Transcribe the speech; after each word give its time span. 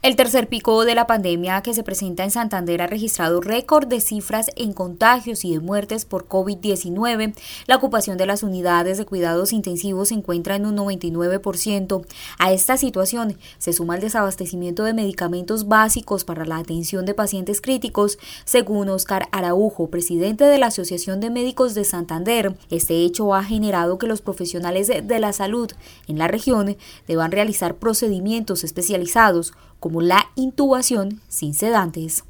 El 0.00 0.14
tercer 0.14 0.48
pico 0.48 0.84
de 0.84 0.94
la 0.94 1.08
pandemia 1.08 1.60
que 1.60 1.74
se 1.74 1.82
presenta 1.82 2.22
en 2.22 2.30
Santander 2.30 2.82
ha 2.82 2.86
registrado 2.86 3.40
récord 3.40 3.88
de 3.88 4.00
cifras 4.00 4.48
en 4.54 4.72
contagios 4.72 5.44
y 5.44 5.52
de 5.52 5.58
muertes 5.58 6.04
por 6.04 6.28
COVID-19. 6.28 7.34
La 7.66 7.74
ocupación 7.74 8.16
de 8.16 8.24
las 8.24 8.44
unidades 8.44 8.96
de 8.96 9.06
cuidados 9.06 9.52
intensivos 9.52 10.10
se 10.10 10.14
encuentra 10.14 10.54
en 10.54 10.66
un 10.66 10.76
99%. 10.76 12.06
A 12.38 12.52
esta 12.52 12.76
situación 12.76 13.38
se 13.58 13.72
suma 13.72 13.96
el 13.96 14.00
desabastecimiento 14.00 14.84
de 14.84 14.94
medicamentos 14.94 15.66
básicos 15.66 16.22
para 16.22 16.44
la 16.44 16.58
atención 16.58 17.04
de 17.04 17.14
pacientes 17.14 17.60
críticos, 17.60 18.20
según 18.44 18.90
Oscar 18.90 19.28
Araujo, 19.32 19.90
presidente 19.90 20.44
de 20.44 20.58
la 20.58 20.66
Asociación 20.66 21.18
de 21.18 21.30
Médicos 21.30 21.74
de 21.74 21.82
Santander. 21.82 22.54
Este 22.70 22.94
hecho 22.98 23.34
ha 23.34 23.42
generado 23.42 23.98
que 23.98 24.06
los 24.06 24.22
profesionales 24.22 24.86
de 24.86 25.18
la 25.18 25.32
salud 25.32 25.72
en 26.06 26.18
la 26.18 26.28
región 26.28 26.76
deban 27.08 27.32
realizar 27.32 27.74
procedimientos 27.74 28.62
especializados 28.62 29.54
como 29.88 30.02
la 30.02 30.20
intubación 30.36 31.12
sin 31.28 31.54
sedantes. 31.54 32.22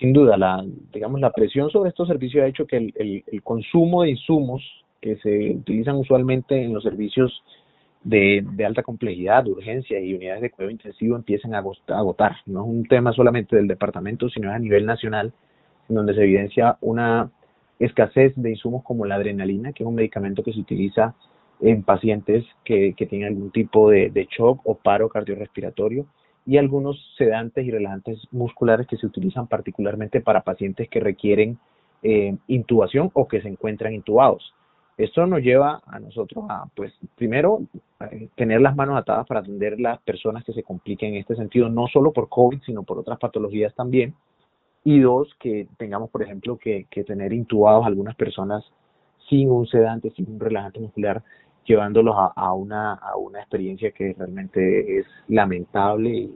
Sin 0.00 0.12
duda, 0.12 0.36
la, 0.36 0.64
digamos, 0.92 1.20
la 1.20 1.30
presión 1.30 1.70
sobre 1.70 1.90
estos 1.90 2.08
servicios 2.08 2.42
ha 2.42 2.48
hecho 2.48 2.66
que 2.66 2.78
el, 2.78 3.42
consumo 3.44 4.02
de 4.02 4.10
insumos 4.10 4.60
que 5.00 5.14
se 5.18 5.50
utilizan 5.50 5.94
usualmente 5.94 6.60
en 6.60 6.74
los 6.74 6.82
servicios 6.82 7.44
de, 8.02 8.44
alta 8.66 8.82
complejidad, 8.82 9.44
de 9.44 9.52
urgencia 9.52 10.00
y 10.00 10.14
unidades 10.14 10.42
de 10.42 10.50
cuidado 10.50 10.72
intensivo 10.72 11.14
empiecen 11.14 11.54
a 11.54 11.58
agotar. 11.58 12.38
No 12.44 12.62
es 12.62 12.66
un 12.66 12.88
tema 12.88 13.12
solamente 13.12 13.54
del 13.54 13.68
departamento, 13.68 14.28
sino 14.28 14.50
a 14.50 14.58
nivel 14.58 14.84
nacional, 14.84 15.32
en 15.88 15.94
donde 15.94 16.12
se 16.12 16.24
evidencia 16.24 16.76
una 16.80 17.30
escasez 17.78 18.32
de 18.34 18.50
insumos 18.50 18.82
como 18.82 19.06
la 19.06 19.14
adrenalina, 19.14 19.72
que 19.72 19.84
es 19.84 19.86
un 19.86 19.94
medicamento 19.94 20.42
que 20.42 20.52
se 20.52 20.58
utiliza 20.58 21.14
en 21.60 21.84
pacientes 21.84 22.44
que, 22.64 22.94
que 22.96 23.06
tienen 23.06 23.28
algún 23.28 23.52
tipo 23.52 23.90
de, 23.90 24.10
de 24.10 24.26
shock 24.36 24.60
o 24.64 24.74
paro 24.74 25.08
cardiorrespiratorio 25.08 26.06
y 26.46 26.58
algunos 26.58 26.96
sedantes 27.18 27.66
y 27.66 27.70
relajantes 27.70 28.20
musculares 28.30 28.86
que 28.86 28.96
se 28.96 29.06
utilizan 29.06 29.48
particularmente 29.48 30.20
para 30.20 30.42
pacientes 30.42 30.88
que 30.88 31.00
requieren 31.00 31.58
eh, 32.02 32.36
intubación 32.46 33.10
o 33.14 33.26
que 33.26 33.42
se 33.42 33.48
encuentran 33.48 33.92
intubados. 33.92 34.54
Esto 34.96 35.26
nos 35.26 35.42
lleva 35.42 35.82
a 35.86 35.98
nosotros 35.98 36.44
a, 36.48 36.66
pues, 36.74 36.94
primero, 37.16 37.60
tener 38.34 38.62
las 38.62 38.74
manos 38.74 38.96
atadas 38.96 39.26
para 39.26 39.40
atender 39.40 39.78
las 39.78 40.00
personas 40.02 40.42
que 40.44 40.54
se 40.54 40.62
compliquen 40.62 41.14
en 41.14 41.20
este 41.20 41.36
sentido, 41.36 41.68
no 41.68 41.86
solo 41.88 42.12
por 42.12 42.30
COVID, 42.30 42.62
sino 42.64 42.82
por 42.82 42.98
otras 42.98 43.18
patologías 43.18 43.74
también. 43.74 44.14
Y 44.84 45.00
dos, 45.00 45.28
que 45.38 45.66
tengamos, 45.76 46.08
por 46.10 46.22
ejemplo, 46.22 46.56
que, 46.56 46.86
que 46.88 47.04
tener 47.04 47.32
intubados 47.32 47.84
algunas 47.84 48.14
personas 48.14 48.64
sin 49.28 49.50
un 49.50 49.66
sedante, 49.66 50.10
sin 50.12 50.30
un 50.30 50.40
relajante 50.40 50.80
muscular, 50.80 51.22
llevándolos 51.66 52.14
a, 52.16 52.52
una, 52.52 52.94
a 52.94 53.16
una 53.16 53.40
experiencia 53.40 53.90
que 53.90 54.14
realmente 54.16 54.98
es 54.98 55.06
lamentable 55.28 56.10
y, 56.10 56.30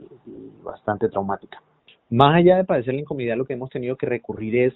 bastante 0.63 1.09
traumática. 1.09 1.61
Más 2.09 2.35
allá 2.35 2.57
de 2.57 2.65
padecer 2.65 2.93
la 2.93 3.01
incomodidad, 3.01 3.37
lo 3.37 3.45
que 3.45 3.53
hemos 3.53 3.69
tenido 3.69 3.95
que 3.95 4.05
recurrir 4.05 4.55
es 4.57 4.73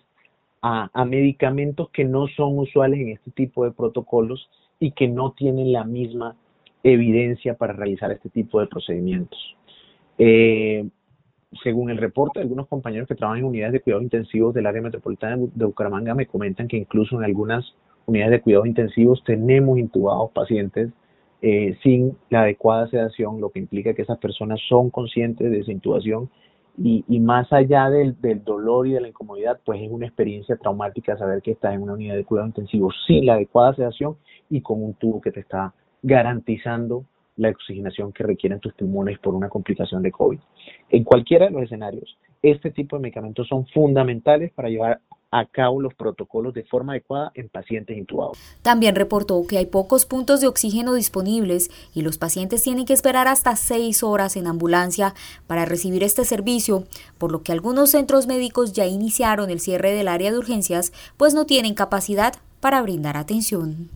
a, 0.62 0.90
a, 0.94 1.06
medicamentos 1.06 1.90
que 1.90 2.06
no 2.06 2.28
son 2.28 2.58
usuales 2.58 3.00
en 3.00 3.10
este 3.10 3.32
tipo 3.32 3.66
de 3.66 3.72
protocolos 3.72 4.50
y 4.80 4.92
que 4.92 5.08
no 5.08 5.34
tienen 5.34 5.72
la 5.72 5.84
misma 5.84 6.36
evidencia 6.84 7.56
para 7.56 7.74
realizar 7.74 8.12
este 8.12 8.30
tipo 8.30 8.60
de 8.60 8.68
procedimientos. 8.68 9.56
Eh, 10.18 10.88
según 11.64 11.90
el 11.90 11.98
reporte 11.98 12.40
algunos 12.40 12.68
compañeros 12.68 13.08
que 13.08 13.16
trabajan 13.16 13.40
en 13.40 13.46
unidades 13.46 13.74
de 13.74 13.80
cuidados 13.80 14.04
intensivos 14.04 14.54
del 14.54 14.66
área 14.66 14.82
metropolitana 14.82 15.38
de 15.38 15.66
Bucaramanga, 15.66 16.14
me 16.14 16.28
comentan 16.28 16.68
que 16.68 16.78
incluso 16.78 17.18
en 17.18 17.24
algunas 17.24 17.66
unidades 18.06 18.32
de 18.32 18.42
cuidados 18.42 18.68
intensivos 18.68 19.24
tenemos 19.24 19.78
intubados 19.78 20.32
pacientes 20.32 20.92
eh, 21.42 21.78
sin 21.84 22.18
la 22.30 22.42
adecuada 22.42 22.88
sedación, 22.88 23.40
lo 23.40 23.50
que 23.50 23.60
implica 23.60 23.94
que 23.94 24.02
esas 24.02 24.18
personas 24.18 24.60
son 24.68 24.90
conscientes 24.90 25.52
de 25.52 25.60
esa 25.60 25.72
intubación 25.72 26.30
y, 26.78 27.06
y 27.08 27.20
más 27.20 27.52
allá 27.54 27.90
del, 27.90 28.16
dolor 28.44 28.88
y 28.88 28.94
de 28.94 29.02
la 29.02 29.08
incomodidad, 29.08 29.60
pues 29.64 29.82
es 29.82 29.90
una 29.92 30.06
experiencia 30.06 30.58
traumática 30.58 31.18
saber 31.18 31.42
que 31.42 31.52
estás 31.52 31.74
en 31.74 31.84
una 31.84 31.94
unidad 31.94 32.16
de 32.16 32.26
cuidados 32.26 32.50
intensivos 32.50 32.96
sin 33.08 33.26
la 33.26 33.34
adecuada 33.34 33.76
sedación 33.76 34.18
y 34.50 34.62
con 34.62 34.84
un 34.84 34.94
tubo 34.96 35.22
que 35.22 35.32
te 35.32 35.40
está 35.40 35.74
garantizando 36.02 37.06
la 37.38 37.50
oxigenación 37.50 38.14
que 38.14 38.24
requieren 38.24 38.60
tus 38.60 38.74
pulmones 38.74 39.20
por 39.20 39.36
una 39.36 39.50
complicación 39.50 40.02
de 40.02 40.12
COVID. 40.12 40.40
En 40.90 41.04
cualquiera 41.04 41.46
de 41.46 41.52
los 41.52 41.64
escenarios, 41.64 42.18
este 42.42 42.72
tipo 42.72 42.96
de 42.96 43.04
medicamentos 43.04 43.48
son 43.48 43.66
fundamentales 43.68 44.52
para 44.54 44.70
llevar 44.70 45.00
a 45.38 45.46
cabo 45.46 45.82
los 45.82 45.94
protocolos 45.94 46.54
de 46.54 46.64
forma 46.64 46.94
adecuada 46.94 47.32
en 47.36 47.50
pacientes 47.50 47.98
intubados. 47.98 48.38
También 48.62 48.96
reportó 48.96 49.46
que 49.46 49.58
hay 49.58 49.66
pocos 49.66 50.06
puntos 50.06 50.40
de 50.40 50.48
oxígeno 50.48 50.94
disponibles 50.94 51.70
y 51.94 52.04
los 52.04 52.18
pacientes 52.18 52.64
tienen 52.64 52.86
que 52.86 52.94
esperar 52.94 53.28
hasta 53.28 53.58
seis 53.58 54.02
horas 54.02 54.38
en 54.38 54.48
ambulancia 54.48 55.14
para 55.46 55.66
recibir 55.66 56.04
este 56.04 56.24
servicio, 56.24 56.86
por 57.18 57.34
lo 57.34 57.44
que 57.44 57.52
algunos 57.52 57.92
centros 57.92 58.28
médicos 58.28 58.72
ya 58.72 58.86
iniciaron 58.86 59.50
el 59.50 59.60
cierre 59.60 59.92
del 59.92 60.08
área 60.08 60.32
de 60.32 60.38
urgencias, 60.38 60.94
pues 61.18 61.34
no 61.34 61.46
tienen 61.46 61.74
capacidad 61.74 62.36
para 62.62 62.82
brindar 62.82 63.18
atención. 63.18 63.90